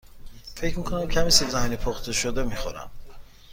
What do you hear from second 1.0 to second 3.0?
کمی سیب زمینی پخته شده می خورم.